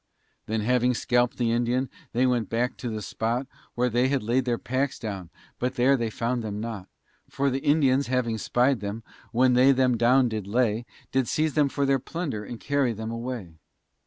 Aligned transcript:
Then 0.47 0.61
having 0.61 0.95
scalp'd 0.95 1.37
the 1.37 1.51
Indian, 1.51 1.87
they 2.11 2.25
went 2.25 2.49
back 2.49 2.75
to 2.77 2.89
the 2.89 3.03
spot 3.03 3.45
Where 3.75 3.87
they 3.87 4.07
had 4.07 4.23
laid 4.23 4.45
their 4.45 4.57
packs 4.57 4.97
down, 4.97 5.29
but 5.59 5.75
there 5.75 5.95
they 5.95 6.09
found 6.09 6.41
them 6.41 6.59
not, 6.59 6.87
For 7.29 7.51
the 7.51 7.59
Indians 7.59 8.07
having 8.07 8.39
spy'd 8.39 8.79
them, 8.79 9.03
when 9.31 9.53
they 9.53 9.71
them 9.71 9.97
down 9.97 10.27
did 10.27 10.47
lay, 10.47 10.87
Did 11.11 11.27
seize 11.27 11.53
them 11.53 11.69
for 11.69 11.85
their 11.85 11.99
plunder, 11.99 12.43
and 12.43 12.59
carry 12.59 12.93
them 12.93 13.11
away. 13.11 13.59